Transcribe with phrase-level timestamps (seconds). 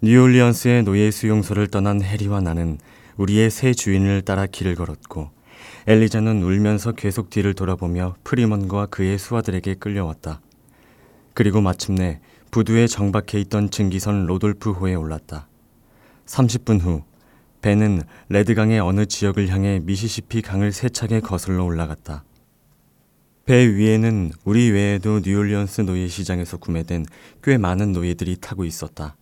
[0.00, 2.78] 뉴올리언스의 노예 수용소를 떠난 해리와 나는
[3.16, 5.30] 우리의 새 주인을 따라 길을 걸었고
[5.88, 10.40] 엘리자는 울면서 계속 뒤를 돌아보며 프리먼과 그의 수하들에게 끌려왔다.
[11.34, 12.20] 그리고 마침내
[12.52, 15.48] 부두에 정박해 있던 증기선 로돌프호에 올랐다.
[16.26, 17.02] 30분 후
[17.60, 22.22] 배는 레드강의 어느 지역을 향해 미시시피 강을 세차게 거슬러 올라갔다.
[23.46, 27.06] 배 위에는 우리 외에도 뉴올리언스 노예 시장에서 구매된
[27.42, 29.16] 꽤 많은 노예들이 타고 있었다.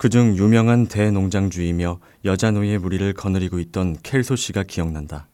[0.00, 5.28] 그중 유명한 대농장주이며 여자 노예 무리를 거느리고 있던 켈소 씨가 기억난다.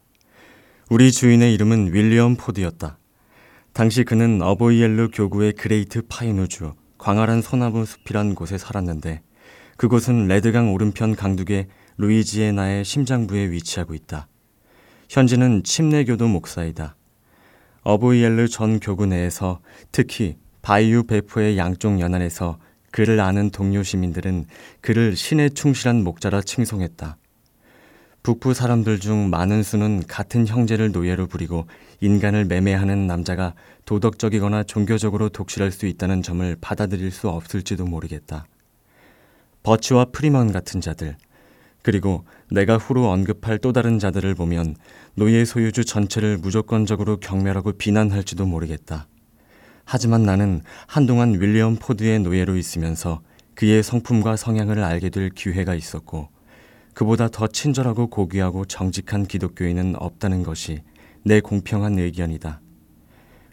[0.89, 2.97] 우리 주인의 이름은 윌리엄 포드였다.
[3.71, 9.21] 당시 그는 어보이엘르 교구의 그레이트 파인 우즈, 광활한 소나무 숲이란 곳에 살았는데
[9.77, 14.27] 그곳은 레드강 오른편 강둑의 루이지애나의 심장부에 위치하고 있다.
[15.07, 16.97] 현재는 침례교도 목사이다.
[17.83, 19.61] 어보이엘르 전 교구 내에서
[19.93, 22.59] 특히 바이유 베프의 양쪽 연안에서
[22.97, 24.45] 그를 아는 동료 시민들은
[24.81, 27.17] 그를 신의 충실한 목자라 칭송했다.
[28.23, 31.67] 북부 사람들 중 많은 수는 같은 형제를 노예로 부리고
[32.01, 33.53] 인간을 매매하는 남자가
[33.85, 38.47] 도덕적이거나 종교적으로 독실할 수 있다는 점을 받아들일 수 없을지도 모르겠다.
[39.61, 41.17] 버치와 프리먼 같은 자들,
[41.83, 44.75] 그리고 내가 추후로 언급할 또 다른 자들을 보면
[45.13, 49.05] 노예 소유주 전체를 무조건적으로 경멸하고 비난할지도 모르겠다.
[49.89, 53.21] 하지만 나는 한동안 윌리엄 포드의 노예로 있으면서
[53.55, 56.27] 그의 성품과 성향을 알게 될 기회가 있었고
[56.93, 60.81] 그보다 더 친절하고 고귀하고 정직한 기독교인은 없다는 것이
[61.23, 62.59] 내 공평한 의견이다.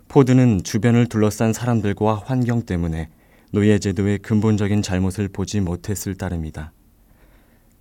[0.08, 3.10] 포드는 주변을 둘러싼 사람들과 환경 때문에
[3.52, 6.72] 노예제도의 근본적인 잘못을 보지 못했을 따름이다.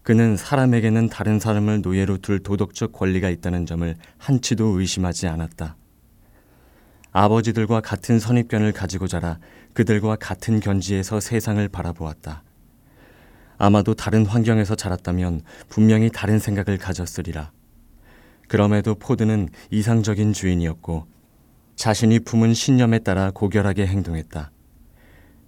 [0.03, 5.75] 그는 사람에게는 다른 사람을 노예로 둘 도덕적 권리가 있다는 점을 한치도 의심하지 않았다.
[7.13, 9.39] 아버지들과 같은 선입견을 가지고 자라
[9.73, 12.43] 그들과 같은 견지에서 세상을 바라보았다.
[13.57, 17.51] 아마도 다른 환경에서 자랐다면 분명히 다른 생각을 가졌으리라.
[18.47, 21.05] 그럼에도 포드는 이상적인 주인이었고
[21.75, 24.51] 자신이 품은 신념에 따라 고결하게 행동했다.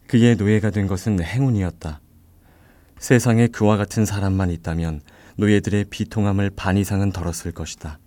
[0.08, 2.00] 그의 노예가 된 것은 행운이었다.
[3.00, 5.02] 세상에 그와 같은 사람만 있다면
[5.38, 8.00] 노예들의 비통함을 반 이상은 덜었을 것이다.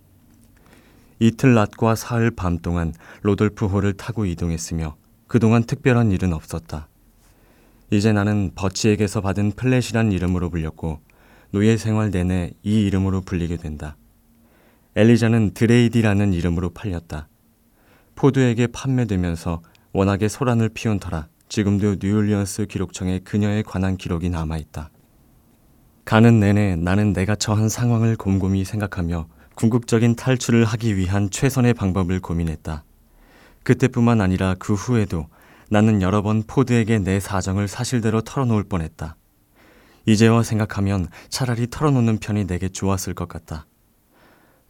[1.20, 2.92] 이틀 낮과 사흘 밤 동안
[3.22, 4.96] 로돌프 호를 타고 이동했으며
[5.26, 6.88] 그동안 특별한 일은 없었다.
[7.90, 11.00] 이제 나는 버치에게서 받은 플랫이란 이름으로 불렸고
[11.50, 13.96] 노예 생활 내내 이 이름으로 불리게 된다.
[14.94, 17.28] 엘리자는 드레이디라는 이름으로 팔렸다.
[18.14, 19.62] 포드에게 판매되면서
[19.92, 24.90] 워낙에 소란을 피운 터라 지금도 뉴올리언스 기록청에 그녀에 관한 기록이 남아있다.
[26.04, 29.28] 가는 내내 나는 내가 처한 상황을 곰곰이 생각하며
[29.58, 32.84] 궁극적인 탈출을 하기 위한 최선의 방법을 고민했다.
[33.64, 35.26] 그때뿐만 아니라 그 후에도
[35.68, 39.16] 나는 여러 번 포드에게 내 사정을 사실대로 털어놓을 뻔했다.
[40.06, 43.66] 이제와 생각하면 차라리 털어놓는 편이 내게 좋았을 것 같다.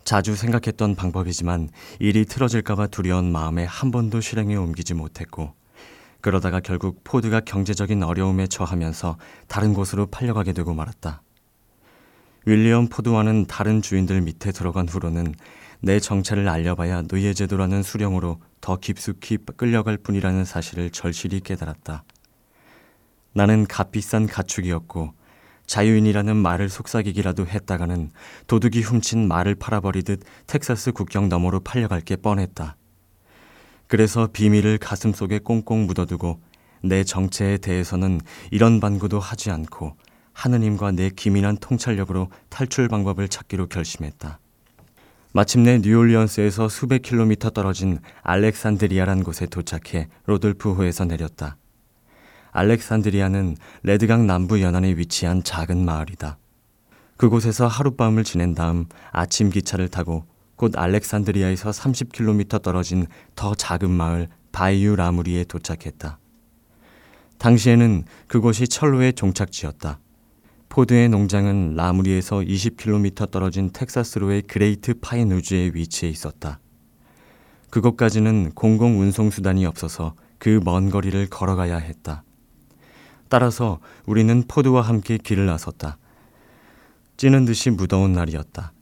[0.04, 1.68] 자주 생각했던 방법이지만
[2.00, 5.52] 일이 틀어질까봐 두려운 마음에 한 번도 실행에 옮기지 못했고
[6.22, 9.18] 그러다가 결국 포드가 경제적인 어려움에 처하면서
[9.48, 11.20] 다른 곳으로 팔려가게 되고 말았다.
[12.48, 15.34] 윌리엄 포드와는 다른 주인들 밑에 들어간 후로는
[15.80, 22.04] 내 정체를 알려봐야 노예제도라는 수령으로 더 깊숙이 끌려갈 뿐이라는 사실을 절실히 깨달았다.
[23.34, 25.12] 나는 값비싼 가축이었고
[25.66, 28.12] 자유인이라는 말을 속삭이기라도 했다가는
[28.46, 32.76] 도둑이 훔친 말을 팔아버리듯 텍사스 국경 너머로 팔려갈 게 뻔했다.
[33.88, 36.40] 그래서 비밀을 가슴속에 꽁꽁 묻어두고
[36.82, 39.98] 내 정체에 대해서는 이런 반구도 하지 않고
[40.38, 44.38] 하느님과 내 기민한 통찰력으로 탈출 방법을 찾기로 결심했다.
[45.32, 51.56] 마침내 뉴올리언스에서 수백 킬로미터 떨어진 알렉산드리아란 곳에 도착해 로돌프호에서 내렸다.
[52.52, 56.38] 알렉산드리아는 레드강 남부 연안에 위치한 작은 마을이다.
[57.16, 60.24] 그곳에서 하룻밤을 지낸 다음 아침 기차를 타고
[60.54, 66.20] 곧 알렉산드리아에서 30km 떨어진 더 작은 마을 바이유 라무리에 도착했다.
[67.38, 69.98] 당시에는 그곳이 철로의 종착지였다.
[70.68, 76.60] 포드의 농장은 라무리에서 20km 떨어진 텍사스로의 그레이트 파인 우즈에 위치해 있었다.
[77.70, 82.22] 그곳까지는 공공 운송 수단이 없어서 그 먼 거리를 걸어가야 했다.
[83.28, 85.98] 따라서 우리는 포드와 함께 길을 나섰다.
[87.16, 88.72] 찌는 듯이 무더운 날이었다.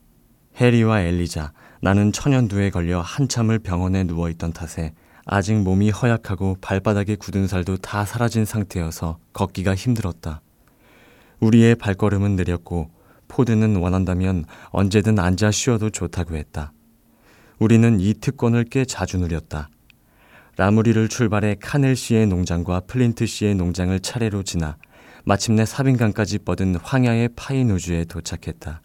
[0.57, 4.93] 해리와 엘리자, 나는 천연두에 걸려 한참을 병원에 누워 있던 탓에
[5.25, 10.41] 아직 몸이 허약하고 발바닥에 굳은 살도 다 사라진 상태여서 걷기가 힘들었다.
[11.39, 12.89] 우리의 발걸음은 느렸고
[13.27, 16.73] 포드는 원한다면 언제든 앉아 쉬어도 좋다고 했다.
[17.59, 19.69] 우리는 이 특권을 꽤 자주 누렸다.
[20.57, 24.77] 라무리를 출발해 카넬 씨의 농장과 플린트 씨의 농장을 차례로 지나
[25.23, 28.81] 마침내 사빈강까지 뻗은 황야의 파인 우즈에 도착했다.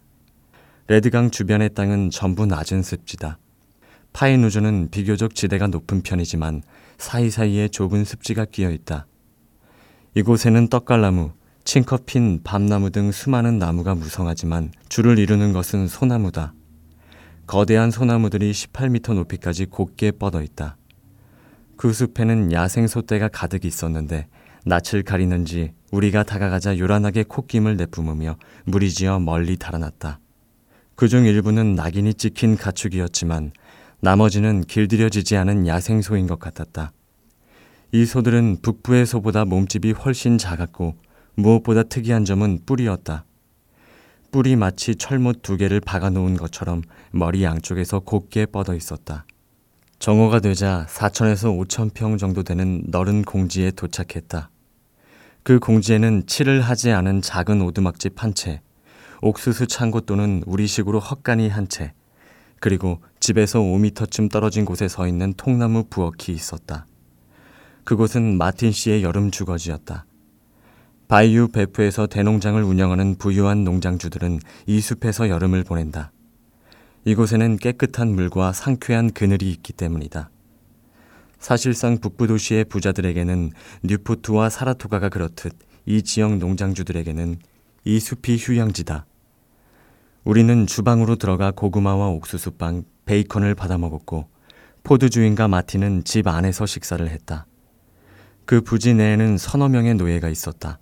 [0.87, 3.39] 레드강 주변의 땅은 전부 낮은 습지다.
[4.11, 6.61] 파인 우즈는 비교적 지대가 높은 편이지만
[6.97, 9.07] 사이사이에 좁은 습지가 끼어 있다.
[10.13, 11.31] 이곳에는 떡갈나무,
[11.65, 16.53] 칭커핀, 밤나무 등 수많은 나무가 무성하지만 주를 이루는 것은 소나무다.
[17.47, 20.77] 거대한 소나무들이 18m 높이까지 곱게 뻗어 있다.
[21.77, 24.27] 그 숲에는 야생 소떼가 가득 있었는데
[24.65, 30.19] 낯을 가리는지 우리가 다가가자 요란하게 콧김을 내뿜으며 무리지어 멀리 달아났다.
[30.95, 33.51] 그중 일부는 낙인이 찍힌 가축이었지만
[33.99, 36.91] 나머지는 길들여지지 않은 야생소인 것 같았다.
[37.93, 40.95] 이 소들은 북부의 소보다 몸집이 훨씬 작았고
[41.35, 43.25] 무엇보다 특이한 점은 뿔이었다.
[44.31, 46.81] 뿔이 마치 철못 두 개를 박아놓은 것처럼
[47.11, 49.25] 머리 양쪽에서 곱게 뻗어 있었다.
[49.99, 54.49] 정오가 되자 4천에서 5천 평 정도 되는 너른 공지에 도착했다.
[55.43, 58.61] 그 공지에는 칠을 하지 않은 작은 오두막집 한 채,
[59.21, 61.93] 옥수수 창고 또는 우리식으로 헛간이 한 채,
[62.59, 66.87] 그리고 집에서 5미터쯤 떨어진 곳에 서 있는 통나무 부엌이 있었다.
[67.83, 70.05] 그곳은 마틴 씨의 여름 주거지였다.
[71.13, 76.11] 바이유 베프에서 대농장을 운영하는 부유한 농장주들은 이 숲에서 여름을 보낸다.
[77.05, 80.31] 이곳에는 깨끗한 물과 상쾌한 그늘이 있기 때문이다.
[81.37, 83.51] 사실상 북부 도시의 부자들에게는
[83.83, 85.55] 뉴포트와 사라토가가 그렇듯
[85.85, 87.37] 이 지역 농장주들에게는
[87.83, 89.05] 이 숲이 휴양지다.
[90.23, 94.29] 우리는 주방으로 들어가 고구마와 옥수수빵, 베이컨을 받아 먹었고
[94.81, 97.45] 포드 주인과 마님은 집 안에서 식사를 했다.
[98.45, 100.79] 그 부지 내에는 서너 명의 노예가 있었다.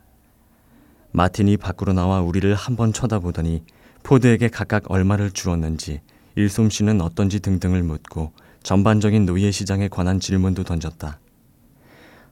[1.13, 3.63] 마틴이 밖으로 나와 우리를 한 번 쳐다보더니
[4.03, 6.01] 포드에게 각각 얼마를 주었는지
[6.35, 8.31] 일솜씨는 어떤지 등등을 묻고
[8.63, 11.19] 전반적인 노예 시장에 관한 질문도 던졌다.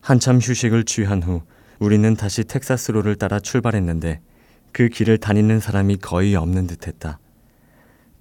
[0.02, 1.42] 한참 휴식을 취한 후
[1.80, 4.22] 우리는 다시 텍사스로를 따라 출발했는데
[4.72, 7.20] 그 길을 다니는 사람이 거의 없는 듯했다.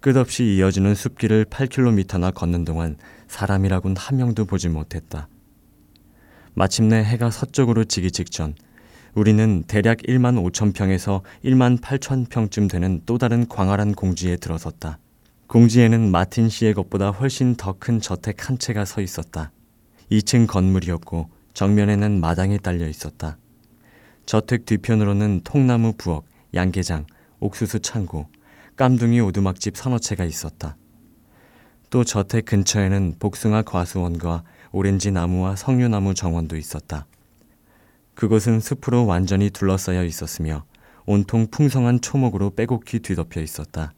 [0.01, 2.97] 끝없이 이어지는 숲길을 8킬로미터나 걷는 동안
[3.29, 5.29] 사람이라곤 한 명도 보지 못했다.
[6.55, 8.55] 마침내 해가 서쪽으로 지기 직전
[9.15, 14.99] 우리는 대략 1만 5천 평에서 1만 8천 평쯤 되는 또 다른 광활한 공지에 들어섰다.
[15.47, 19.51] 공지에는 마틴 씨의 것보다 훨씬 더 큰 저택 한 채가 서 있었다.
[20.11, 23.39] 2층 건물이었고 정면에는 마당이 딸려 있었다.
[24.27, 27.07] 저택 뒤편으로는 통나무 부엌, 양계장,
[27.41, 28.29] 옥수수 창고,
[28.77, 30.77] 깜둥이 오두막집 서너 채가 있었다.
[31.91, 37.07] 또 저택 근처에는 복숭아 과수원과 오렌지 나무와 석류나무 정원도 있었다.
[38.19, 40.65] 그곳은 숲으로 완전히 둘러싸여 있었으며
[41.07, 43.95] 온통 풍성한 초목으로 빼곡히 뒤덮여 있었다.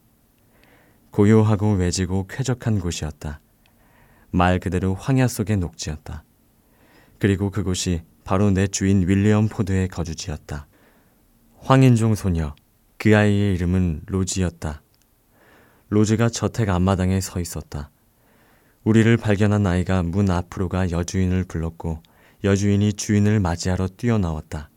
[1.11, 3.41] 고요하고 외지고 쾌적한 곳이었다.
[4.31, 6.23] 말 그대로 황야 속의 녹지였다.
[7.19, 10.67] 그리고 그곳이 바로 내 주인 윌리엄 포드의 거주지였다.
[11.57, 12.55] 황인종 소녀,
[12.99, 14.83] 그 아이의 이름은 로지였다.
[15.89, 17.89] 로즈가 저택 앞마당에 서 있었다.
[18.85, 22.03] 우리를 발견한 아이가 문 앞으로 가 여주인을 불렀고
[22.43, 24.71] 여주인이 주인을 맞이하러 뛰어나왔다.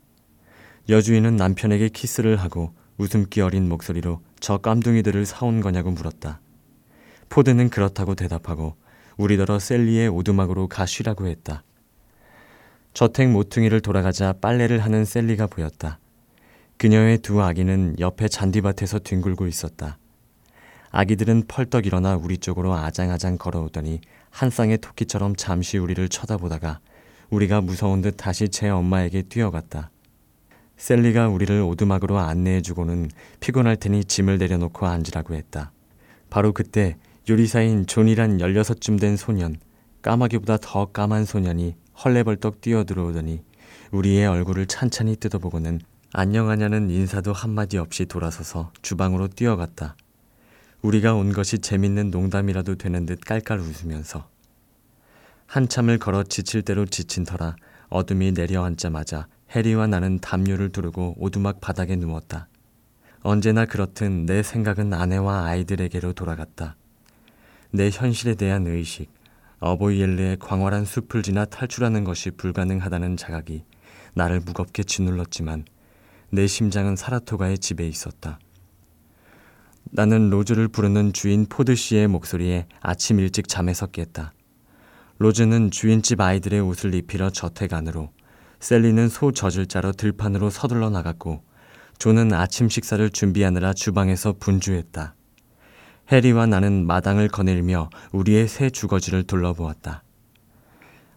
[0.90, 6.42] 여주인은 남편에게 키스를 하고 웃음기 어린 목소리로 저 깜둥이들을 사온 거냐고 물었다.
[7.30, 8.76] 포드는 그렇다고 대답하고
[9.18, 11.64] 우리더러 셀리의 오두막으로 가 쉬라고 했다.
[12.94, 16.00] 저택 모퉁이를 돌아가자 빨래를 하는 셀리가 보였다.
[16.78, 19.98] 그녀의 두 아기는 옆에 잔디밭에서 뒹굴고 있었다.
[20.92, 26.82] 아기들은 펄떡 일어나 우리 쪽으로 아장아장 걸어오더니 한 쌍의 토끼처럼 잠시 우리를 쳐다보다가
[27.34, 29.90] 우리가 무서운 듯 다시 제 엄마에게 뛰어갔다.
[30.78, 33.10] 셀리가 우리를 오두막으로 안내해주고는
[33.40, 35.72] 피곤할 테니 짐을 내려놓고 앉으라고 했다.
[36.30, 36.98] 바로 그때
[37.28, 39.56] 요리사인 존이란 16쯤 된 소년,
[40.04, 43.42] 까마귀보다 더 까만 소년이 헐레벌떡 뛰어들어오더니
[43.92, 45.80] 우리의 얼굴을 찬찬히 뜯어보고는
[46.12, 49.96] 안녕하냐는 인사도 한마디 없이 돌아서서 주방으로 뛰어갔다.
[50.84, 54.28] 우리가 온 것이 재밌는 농담이라도 되는 듯 깔깔 웃으면서
[55.54, 57.56] 한참을 걸어 지칠 대로 지친 터라
[57.90, 62.48] 어둠이 내려앉자마자 해리와 나는 담요를 두르고 오두막 바닥에 누웠다.
[63.22, 66.76] 언제나 그렇듯 내 생각은 아내와 아이들에게로 돌아갔다.
[67.70, 69.12] 내 현실에 대한 의식,
[69.60, 73.64] 어보이엘르의 광활한 숲을 지나 탈출하는 것이 불가능하다는 자각이
[74.16, 75.66] 나를 무겁게 짓눌렀지만
[76.32, 78.40] 내 심장은 사라토가의 집에 있었다.
[79.92, 84.34] 나는 로즈를 부르는 주인 포드 씨의 목소리에 아침 일찍 잠에서 깼다.
[85.20, 88.12] 로즈는 주인집 아이들의 옷을 입히러 저택 안으로,
[88.60, 91.44] 셀리는 소 짜러 들판으로 서둘러 나갔고,
[92.00, 95.16] 존은 아침 식사를 준비하느라 주방에서 분주했다.
[96.12, 100.04] 해리와 나는 마당을 거닐며 우리의 새 주거지를 둘러보았다.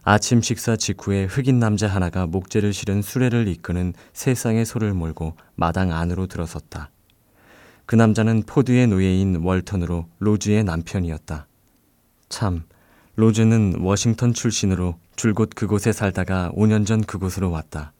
[0.03, 5.91] 아침 식사 직후에 흑인 남자 하나가 목재를 실은 수레를 이끄는 세 쌍의 소를 몰고 마당
[5.91, 6.91] 안으로 들어섰다.
[7.85, 11.47] 그 남자는 포드의 노예인 월턴으로 로즈의 남편이었다.
[12.29, 12.63] 참,
[13.19, 17.91] 로즈는 워싱턴 출신으로 줄곧 그곳에 살다가 5년 전 그곳으로 왔다.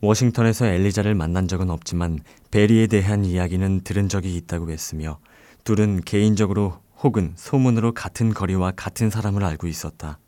[0.00, 5.18] 워싱턴에서 엘리자를 만난 적은 없지만 베리에 대한 이야기는 들은 적이 있다고 했으며
[5.64, 10.18] 둘은 개인적으로 혹은 소문으로 같은 거리와 같은 사람을 알고 있었다.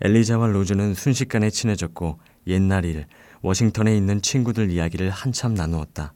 [0.00, 3.04] 엘리자와 로즈는 순식간에 친해졌고 옛날 일,
[3.42, 6.14] 워싱턴에 있는 친구들 이야기를 한참 나누었다.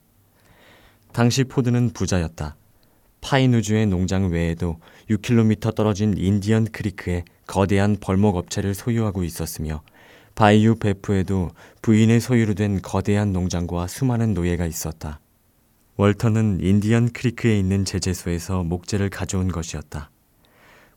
[1.13, 2.55] 당시 포드는 부자였다.
[3.21, 4.79] 파이누주의 농장 외에도
[5.11, 9.81] 6km 떨어진 인디언 크리크에 거대한 벌목 업체를 소유하고 있었으며
[10.35, 11.51] 바이유 베프에도
[11.81, 15.19] 부인의 소유로 된 거대한 농장과 수많은 노예가 있었다.
[15.97, 20.09] 월턴은 인디언 크리크에 있는 제재소에서 목재를 가져온 것이었다.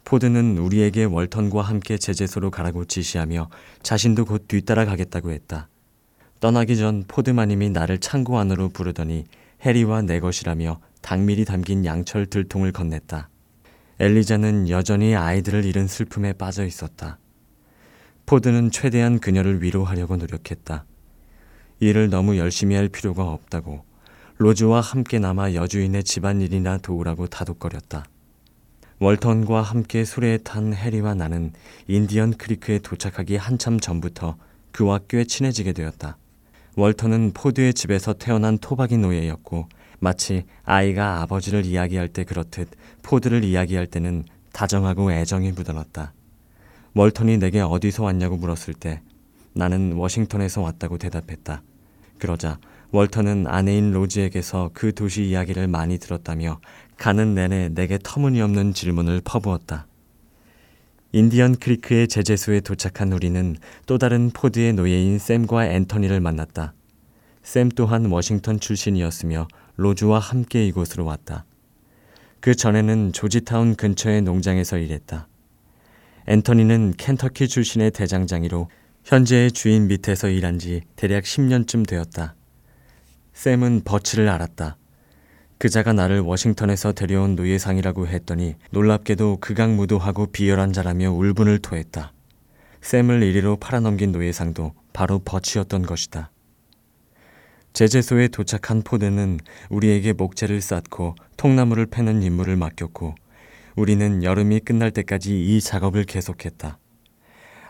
[0.04, 3.48] 포드는 우리에게 월턴과 함께 제재소로 가라고 지시하며
[3.82, 5.68] 자신도 곧 뒤따라 가겠다고 했다.
[6.40, 9.24] 떠나기 전 포드 마님이 나를 창고 안으로 부르더니
[9.62, 13.28] 해리와 내 것이라며 당밀이 담긴 양철 들통을 건넸다.
[14.00, 17.18] 엘리자는 여전히 아이들을 잃은 슬픔에 빠져 있었다.
[18.26, 20.84] 포드는 최대한 그녀를 위로하려고 노력했다.
[21.80, 23.84] 일을 너무 열심히 할 필요가 없다고
[24.38, 28.04] 로즈와 함께 남아 여주인의 집안일이나 도우라고 다독거렸다.
[28.98, 31.52] 월턴과 함께 수레에 탄 해리와 나는
[31.86, 34.36] 인디언 크리크에 도착하기 한참 전부터
[34.72, 36.16] 그와 꽤 친해지게 되었다.
[36.76, 42.68] 월턴은 포드의 집에서 태어난 토박이 노예였고 마치 아이가 아버지를 이야기할 때 그렇듯
[43.02, 46.12] 포드를 이야기할 때는 다정하고 애정이 묻어났다.
[46.94, 49.02] 월턴이 내게 어디서 왔냐고 물었을 때
[49.52, 51.62] 나는 워싱턴에서 왔다고 대답했다.
[52.18, 52.58] 그러자
[52.92, 56.60] 월턴은 아내인 로즈에게서 그 도시 이야기를 많이 들었다며
[56.96, 59.86] 가는 내내 내게 터무니없는 질문을 퍼부었다.
[61.10, 66.74] 인디언 크리크의 제재소에 도착한 우리는 또 다른 포드의 노예인 샘과 앤터니를 만났다.
[67.42, 69.46] 샘 또한 워싱턴 출신이었으며
[69.76, 71.44] 로즈와 함께 이곳으로 왔다.
[72.40, 75.28] 그 전에는 조지타운 근처의 농장에서 일했다.
[76.26, 78.68] 앤터니는 켄터키 출신의 대장장이로
[79.04, 82.34] 현재의 주인 밑에서 일한 지 대략 10년쯤 되었다.
[83.34, 84.76] 샘은 버치를 알았다.
[85.58, 92.12] 그자가 나를 워싱턴에서 데려온 노예상이라고 했더니 놀랍게도 극악무도하고 비열한 자라며 울분을 토했다.
[92.80, 96.30] 샘을 이리로 팔아넘긴 노예상도 바로 버치였던 것이다.
[97.74, 103.16] 제재소에 도착한 포드는 우리에게 목재를 쌓고 통나무를 패는 임무를 맡겼고
[103.74, 106.78] 우리는 여름이 끝날 때까지 이 작업을 계속했다.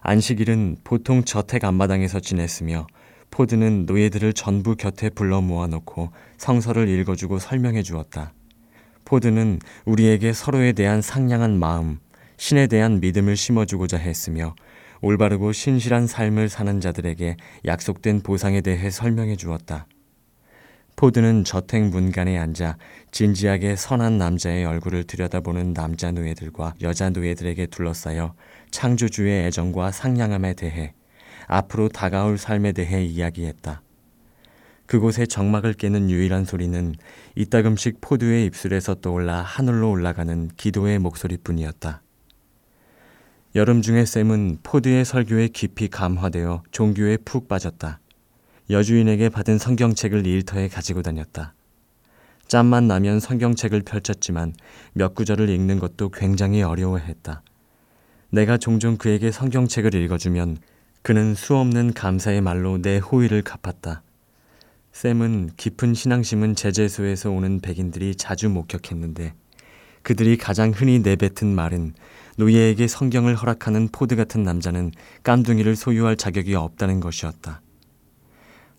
[0.03, 2.87] 안식일은 보통 저택 앞마당에서 지냈으며
[3.31, 8.35] 포드는 노예들을 전부 곁에 불러 모아놓고 성서를 읽어주고 설명해 주었다.
[9.07, 11.99] 포드는 우리에게 서로에 대한 상냥한 마음,
[12.37, 14.55] 신에 대한 믿음을 심어주고자 했으며
[15.01, 19.87] 올바르고 신실한 삶을 사는 자들에게 약속된 보상에 대해 설명해 주었다.
[20.97, 22.77] 포드는 저택 문간에 앉아
[23.11, 28.35] 진지하게 선한 남자의 얼굴을 들여다보는 남자 노예들과 여자 노예들에게 둘러싸여
[28.71, 30.95] 창조주의 애정과 상냥함에 대해
[31.47, 33.83] 앞으로 다가올 삶에 대해 이야기했다.
[34.87, 36.95] 그곳의 정막을 깨는 유일한 소리는
[37.35, 42.03] 이따금씩 포드의 입술에서 떠올라 하늘로 올라가는 기도의 목소리뿐이었다.
[43.57, 48.01] 여름 중에 샘은 포드의 설교에 깊이 감화되어 종교에 푹 빠졌다.
[48.71, 51.55] 여주인에게 받은 성경책을 일터에 가지고 다녔다.
[52.47, 54.55] 짬만 나면 성경책을 펼쳤지만
[54.93, 57.43] 몇 구절을 읽는 것도 굉장히 어려워했다.
[58.31, 60.59] 내가 종종 그에게 성경책을 읽어주면
[61.03, 64.03] 그는 수없는 감사의 말로 내 호의를 갚았다.
[64.93, 69.35] 샘은 깊은 신앙심은 제재소에서 오는 백인들이 자주 목격했는데
[70.03, 71.95] 그들이 가장 흔히 내뱉은 말은
[72.37, 74.93] 노예에게 성경을 허락하는 포드 같은 남자는
[75.23, 77.61] 깜둥이를 소유할 자격이 없다는 것이었다.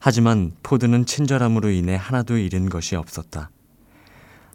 [0.08, 3.50] 하지만 포드는 친절함으로 인해 하나도 잃은 것이 없었다.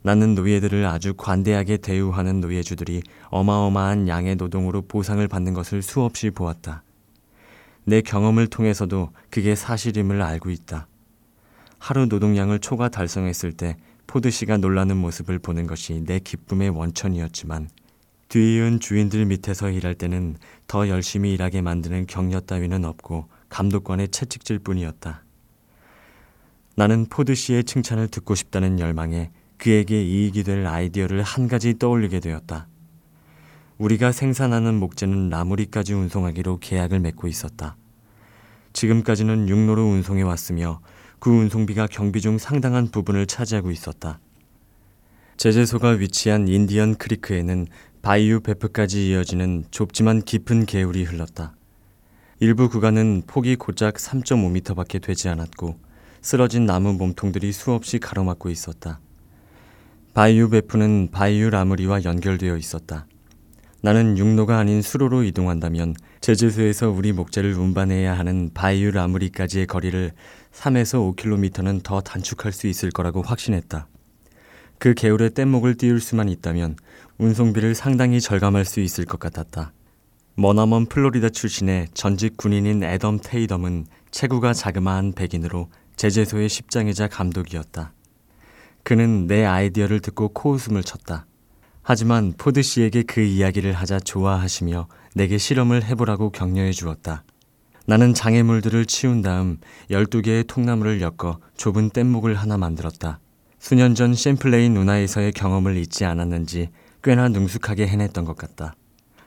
[0.04, 6.84] 나는 노예들을 아주 관대하게 대우하는 노예주들이 어마어마한 양의 노동으로 보상을 받는 것을 수없이 보았다.
[7.82, 10.86] 내 경험을 통해서도 그게 사실임을 알고 있다.
[11.80, 13.76] 하루 노동량을 초과 달성했을 때
[14.06, 17.70] 포드 씨가 놀라는 모습을 보는 것이 내 기쁨의 원천이었지만
[18.28, 20.36] 뒤이은 주인들 밑에서 일할 때는
[20.68, 25.24] 더 열심히 일하게 만드는 격려 따위는 없고 감독관의 채찍질 뿐이었다.
[26.80, 32.68] 나는 포드 씨의 칭찬을 듣고 싶다는 열망에 그에게 이익이 될 아이디어를 한 가지 떠올리게 되었다.
[33.76, 37.76] 우리가 생산하는 목재는 라무리까지 운송하기로 계약을 맺고 있었다.
[38.72, 40.80] 지금까지는 육로로 운송해 왔으며
[41.18, 44.18] 그 운송비가 경비 중 상당한 부분을 차지하고 있었다.
[45.36, 47.66] 제재소가 위치한 인디언 크리크에는
[48.00, 51.54] 바이유 베프까지 이어지는 좁지만 깊은 개울이 흘렀다.
[52.38, 55.89] 일부 구간은 폭이 고작 3.5m밖에 되지 않았고
[56.22, 59.00] 쓰러진 나무 몸통들이 수없이 가로막고 있었다.
[60.12, 63.06] 바이유 베프는 바이유 라무리와 연결되어 있었다.
[63.82, 70.12] 나는 육로가 아닌 수로로 이동한다면 제주도에서 우리 목재를 운반해야 하는 바이유 라무리까지의 거리를
[70.52, 73.86] 3에서 5km는 더 단축할 수 있을 거라고 확신했다.
[74.78, 76.76] 그 개울에 뗏목을 띄울 수만 있다면
[77.18, 79.72] 운송비를 상당히 절감할 수 있을 것 같았다.
[80.34, 85.68] 머나먼 플로리다 출신의 전직 군인인 애덤 테이덤은 체구가 자그마한 백인으로
[86.00, 87.92] 제재소의 십장이자 감독이었다.
[88.84, 91.26] 그는 내 아이디어를 듣고 코웃음을 쳤다.
[91.82, 97.22] 하지만 포드 씨에게 그 이야기를 하자 좋아하시며 내게 실험을 해보라고 격려해 주었다.
[97.84, 99.58] 나는 장애물들을 치운 다음
[99.90, 103.20] 12개의 통나무를 엮어 좁은 뗏목을 하나 만들었다.
[103.58, 106.70] 수년 전 샘플레인 운하에서의 경험을 잊지 않았는지
[107.04, 108.74] 꽤나 능숙하게 해냈던 것 같다.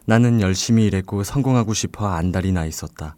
[0.05, 3.15] 나는 열심히 일했고 성공하고 싶어 안달이 나 있었다.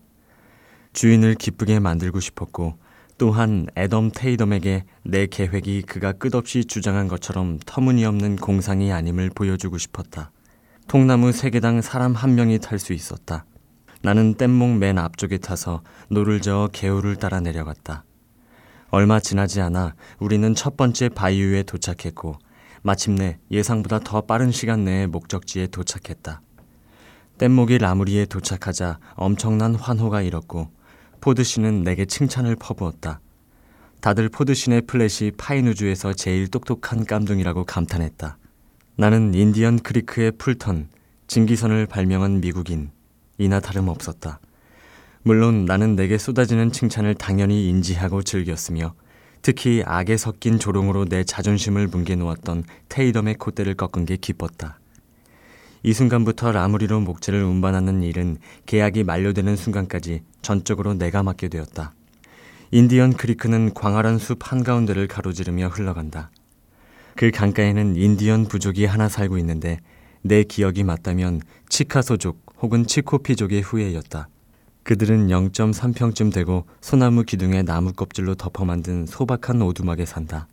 [0.92, 2.84] 주인을 기쁘게 만들고 싶었고
[3.18, 10.32] 또한 애덤 테이덤에게 내 계획이 그가 끝없이 주장한 것처럼 터무니없는 공상이 아님을 보여주고 싶었다.
[10.88, 13.46] 통나무 세 개당 사람 한 명이 탈 수 있었다.
[14.02, 18.04] 나는 뗏목 맨 앞쪽에 타서 노를 저어 개울을 따라 내려갔다.
[18.92, 22.38] 얼마 지나지 않아 우리는 첫 번째 바이유에 도착했고
[22.84, 26.42] 마침내 예상보다 더 빠른 시간 내에 목적지에 도착했다.
[27.38, 30.70] 뗏목이 라무리에 도착하자 엄청난 환호가 일었고
[31.26, 33.20] 포드 씨는 내게 칭찬을 퍼부었다.
[34.00, 38.38] 다들 포드 씨의 플랫이 파인우즈에서 제일 똑똑한 깜둥이라고 감탄했다.
[38.96, 40.88] 나는 인디언 크리크의 풀턴,
[41.26, 42.92] 증기선을 발명한 미국인,
[43.40, 44.40] 이나 다름없었다.
[45.24, 48.94] 물론 나는 내게 쏟아지는 칭찬을 당연히 인지하고 즐겼으며
[49.42, 54.78] 특히 악의 섞인 조롱으로 내 자존심을 뭉개놓았던 테이덤의 콧대를 꺾은 게 기뻤다.
[55.86, 61.94] 이 순간부터 라무리로 목재를 운반하는 일은 계약이 만료되는 순간까지 전적으로 내가 맡게 되었다.
[62.72, 66.32] 인디언 크리크는 광활한 숲 한가운데를 가로지르며 흘러간다.
[67.16, 69.78] 그 강가에는 인디언 부족이 하나 살고 있는데
[70.24, 74.28] 내 기억이 맞다면 치카소족 혹은 치코피족의 후예였다.
[74.82, 80.48] 그들은 0.3평쯤 되고 소나무 기둥에 나무 껍질로 덮어 만든 소박한 오두막에 산다.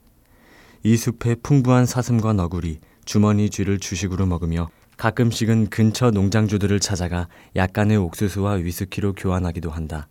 [0.82, 4.68] 이 숲에 풍부한 사슴과 너구리, 주머니 쥐를 주식으로 먹으며
[5.02, 10.06] 가끔씩은 근처 농장주들을 찾아가 약간의 옥수수와 위스키로 교환하기도 한다.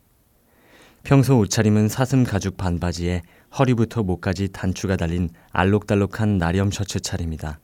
[1.04, 3.22] 평소 옷차림은 사슴 가죽 반바지에
[3.58, 7.62] 허리부터 목까지 단추가 달린 알록달록한 나렴 셔츠 차림이다.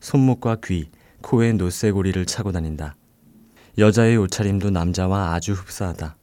[0.00, 0.90] 손목과 귀,
[1.22, 2.96] 코에 노쇠고리를 차고 다닌다.
[3.78, 6.16] 여자의 옷차림도 남자와 아주 흡사하다.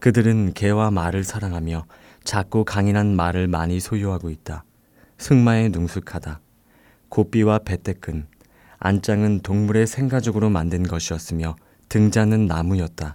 [0.00, 1.84] 그들은 개와 말을 사랑하며
[2.24, 4.64] 작고 강인한 말을 많이 소유하고 있다.
[5.18, 6.40] 승마에 능숙하다.
[7.10, 8.26] 고삐와 배때끈,
[8.80, 11.56] 안장은 동물의 생가죽으로 만든 것이었으며
[11.88, 13.14] 등자는 나무였다.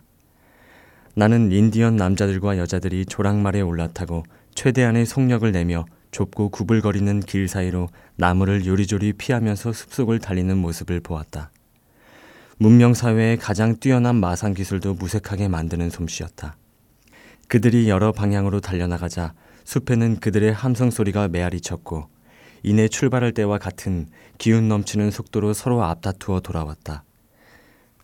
[1.15, 4.23] 나는 인디언 남자들과 여자들이 조랑말에 올라타고
[4.55, 11.51] 최대한의 속력을 내며 좁고 구불거리는 길 사이로 나무를 요리조리 피하면서 숲속을 달리는 모습을 보았다.
[12.57, 16.55] 문명 사회의 가장 뛰어난 마상 기술도 무색하게 만드는 솜씨였다.
[17.47, 19.33] 그들이 여러 방향으로 달려나가자
[19.65, 22.07] 숲에는 그들의 함성 소리가 메아리 쳤고
[22.63, 27.03] 이내 출발할 때와 같은 기운 넘치는 속도로 서로 앞다투어 돌아왔다.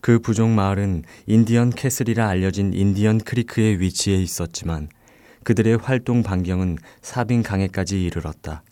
[0.02, 4.90] 그 부족 마을은 인디언 캐슬이라 알려진 인디언 크리크의 위치에 있었지만
[5.44, 8.64] 그들의 활동 반경은 사빈 강에까지 이르렀다.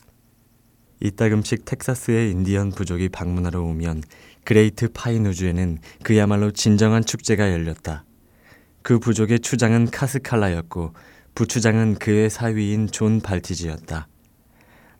[1.00, 4.02] 이따금씩 텍사스의 인디언 부족이 방문하러 오면
[4.44, 8.04] 그레이트 파인우즈에는 그야말로 진정한 축제가 열렸다.
[8.82, 10.94] 그 부족의 추장은 카스칼라였고
[11.34, 14.08] 부추장은 그의 사위인 존 발티지였다.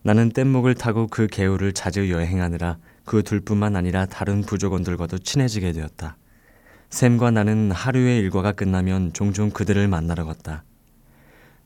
[0.01, 6.17] 나는 뗏목을 타고 그 개울을 자주 여행하느라 그 둘뿐만 아니라 다른 부족원들과도 친해지게 되었다.
[6.89, 10.63] 샘과 나는 하루의 일과가 끝나면 종종 그들을 만나러 갔다.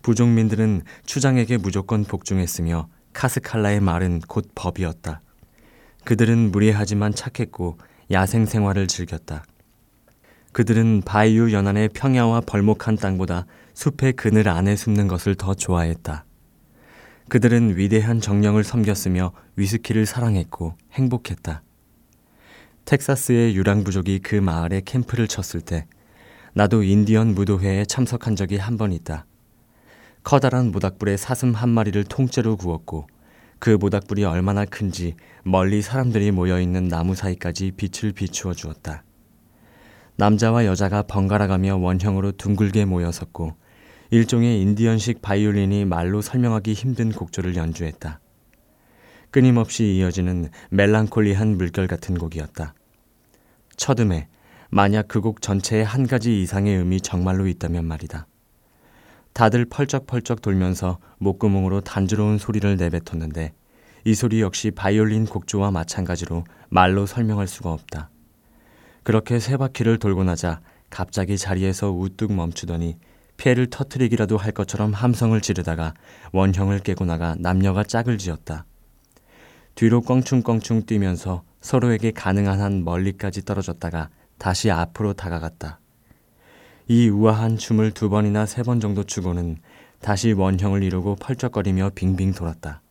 [0.01, 5.21] 부족민들은 추장에게 무조건 복종했으며 카스칼라의 말은 곧 법이었다.
[6.03, 7.77] 그들은 무례하지만 착했고
[8.11, 9.45] 야생 생활을 즐겼다.
[10.51, 16.25] 그들은 바이유 연안의 평야와 벌목한 땅보다 숲의 그늘 안에 숨는 것을 더 좋아했다.
[17.29, 21.63] 그들은 위대한 정령을 섬겼으며 위스키를 사랑했고 행복했다.
[22.85, 25.85] 텍사스의 유랑부족이 그 마을에 캠프를 쳤을 때
[26.53, 29.25] 나도 인디언 무도회에 참석한 적이 한 번 있다.
[30.23, 33.07] 커다란 모닥불에 사슴 한 마리를 통째로 구웠고
[33.59, 39.03] 그 모닥불이 얼마나 큰지 멀리 사람들이 모여 있는 나무 사이까지 빛을 비추어 주었다.
[40.17, 43.55] 남자와 여자가 번갈아가며 원형으로 둥글게 모여 섰고
[44.13, 48.19] 일종의 인디언식 바이올린이 말로 설명하기 힘든 곡조를 연주했다.
[49.31, 52.75] 끊임없이 이어지는 멜랑콜리한 물결 같은 곡이었다.
[53.75, 54.27] 첫 음에
[54.69, 58.27] 만약 그 곡 전체에 한 가지 이상의 음이 정말로 있다면 말이다.
[59.33, 63.53] 다들 펄쩍펄쩍 돌면서 목구멍으로 단조로운 소리를 내뱉었는데
[64.05, 68.11] 이 소리 역시 바이올린 곡조와 마찬가지로 말로 설명할 수가 없다.
[69.01, 72.95] 그렇게 세 바퀴를 돌고 나자 갑자기 자리에서 우뚝 멈추더니
[73.43, 75.93] 폐를 터트리기라도 할 것처럼 함성을 지르다가
[76.31, 78.65] 원형을 깨고 나가 남녀가 짝을 지었다.
[79.75, 85.81] 뒤로 껑충껑충 뛰면서 서로에게 가능한 한 멀리까지 떨어졌다가 다시 앞으로 다가갔다.
[86.87, 89.57] 이 우아한 춤을 두 번이나 세 번 정도 추고는
[89.99, 92.81] 다시 원형을 이루고 펄쩍거리며 빙빙 돌았다.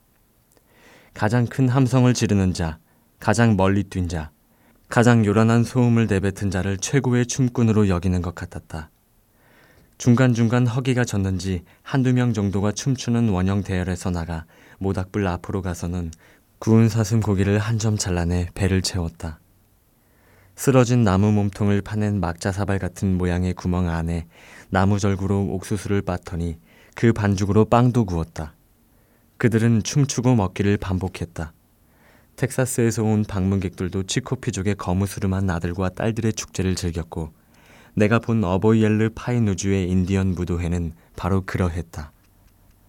[1.15, 2.79] 가장 큰 함성을 지르는 자,
[3.21, 4.31] 가장 멀리 뛴 자,
[4.91, 8.91] 가장 요란한 소음을 내뱉은 자를 최고의 춤꾼으로 여기는 것 같았다.
[10.03, 14.47] 중간중간 허기가 졌는지 한두 명 정도가 춤추는 원형 대열에서 나가
[14.81, 16.11] 모닥불 앞으로 가서는
[16.59, 19.38] 구운 사슴 고기를 한 점 잘라내 배를 채웠다.
[20.57, 24.27] 쓰러진 나무 몸통을 파낸 막자사발 같은 모양의 구멍 안에
[24.71, 26.59] 나무절구로 옥수수를 빻더니
[26.97, 28.57] 그 반죽으로 빵도 구웠다.
[29.37, 31.53] 그들은 춤추고 먹기를 반복했다.
[32.35, 37.41] 텍사스에서 온 방문객들도 치코피족의 거무스름한 아들과 딸들의 축제를 즐겼고
[37.94, 42.12] 내가 본 어보이엘르 파이누주의 인디언 무도회는 바로 그러했다.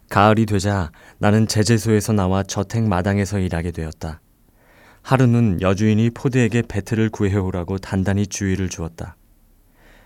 [0.10, 4.22] 가을이 되자 나는 제재소에서 나와 저택 마당에서 일하게 되었다.
[5.02, 9.18] 하루는 여주인이 포드에게 베틀을 구해오라고 단단히 주의를 주었다.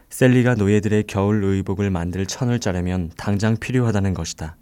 [0.10, 4.56] 셀리가 노예들의 겨울 의복을 만들 천을 짜려면 당장 필요하다는 것이다.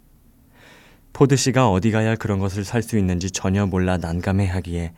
[1.12, 4.92] 포드 씨가 어디 가야 그런 것을 살 수 있는지 전혀 몰라 난감해 하기에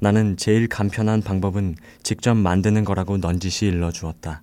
[0.00, 4.42] 나는 제일 간편한 방법은 직접 만드는 거라고 넌지시 일러 주었다.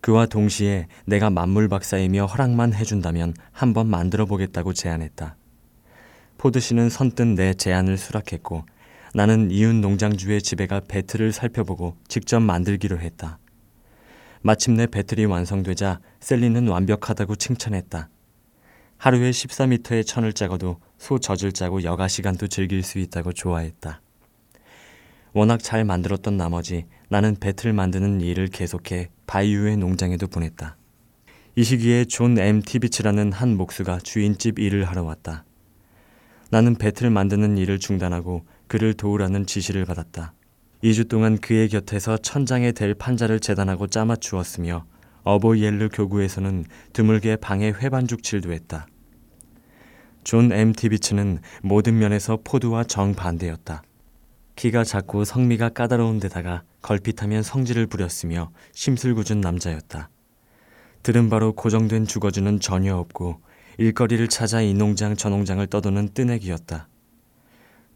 [0.00, 5.36] 그와 동시에 내가 만물 박사이며 허락만 해준다면 한번 만들어 보겠다고 제안했다.
[6.38, 8.64] 포드 씨는 선뜻 내 제안을 수락했고
[9.12, 13.38] 나는 이웃 농장주의 집에 가 베틀을 살펴보고 직접 만들기로 했다.
[14.40, 18.08] 마침내 베틀이 완성되자 셀리는 완벽하다고 칭찬했다.
[18.96, 24.00] 하루에 14미터의 천을 짜고도 소 젖을 짜고 여가 시간도 즐길 수 있다고 좋아했다.
[25.32, 30.76] 워낙 잘 만들었던 나머지 나는 베틀 만드는 일을 계속해 바이유의 농장에도 보냈다.
[31.54, 32.62] 이 시기에 존 M.
[32.62, 35.44] 티비츠라는 한 목수가 주인집 일을 하러 왔다.
[36.50, 40.34] 나는 베틀 만드는 일을 중단하고 그를 도우라는 지시를 받았다.
[40.82, 44.84] 2주 동안 그의 곁에서 천장에 댈 판자를 재단하고 짜맞추었으며
[45.22, 48.88] 아보이엘르 교구에서는 드물게 방에 회반죽 칠도 했다.
[50.24, 50.72] 존 M.
[50.72, 53.82] 티비츠는 모든 면에서 포드와 정반대였다.
[54.56, 60.10] 키가 작고 성미가 까다로운 데다가 걸핏하면 성질을 부렸으며 심술궂은 남자였다.
[61.02, 63.40] 들은 바로 고정된 주거지는 전혀 없고
[63.78, 66.88] 일거리를 찾아 이 농장 저 농장을 떠도는 뜨내기였다.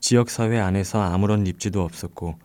[0.00, 2.38] 지역사회 안에서 아무런 입지도 없었고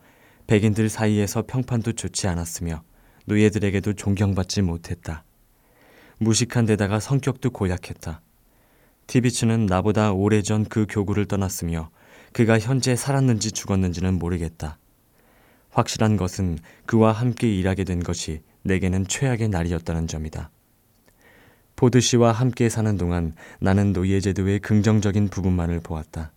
[0.48, 2.82] 백인들 사이에서 평판도 좋지 않았으며
[3.26, 5.24] 노예들에게도 존경받지 못했다.
[6.18, 8.22] 무식한 데다가 성격도 고약했다.
[9.08, 11.92] 티비츠는 나보다 오래전 그 교구를 떠났으며
[12.34, 14.79] 그가 현재 살았는지 죽었는지는 모르겠다.
[15.72, 20.52] 확실한 것은 그와 함께 일하게 된 것이 내게는 최악의 날이었다는 점이다.
[21.76, 26.34] 포드 씨와 함께 사는 동안 나는 노예제도의 긍정적인 부분만을 보았다.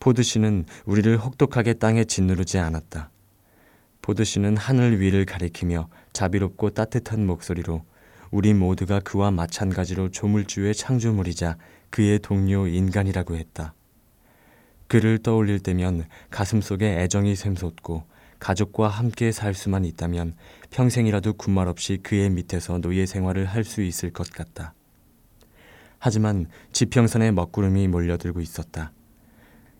[0.00, 3.10] 포드 씨는 우리를 혹독하게 땅에 짓누르지 않았다.
[4.02, 7.86] 포드 씨는 하늘 위를 가리키며 자비롭고 따뜻한 목소리로
[8.30, 11.56] 우리 모두가 그와 마찬가지로 조물주의 창조물이자
[11.88, 13.72] 그의 동료 인간이라고 했다.
[14.88, 18.04] 그를 떠올릴 때면 가슴 속에 애정이 샘솟고
[18.44, 20.34] 가족과 함께 살 수만 있다면
[20.70, 24.74] 평생이라도 군말 없이 그의 밑에서 노예 생활을 할 수 있을 것 같다.
[25.98, 28.92] 하지만 지평선에 먹구름이 몰려들고 있었다.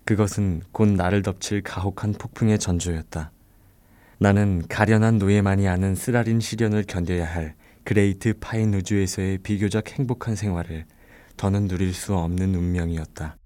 [0.06, 3.32] 그것은 곧 나를 덮칠 가혹한 폭풍의 전조였다.
[4.18, 10.86] 나는 가련한 노예만이 아는 쓰라린 시련을 견뎌야 할 그레이트 파인 우주에서의 비교적 행복한 생활을
[11.36, 13.36] 더는 누릴 수 없는 운명이었다.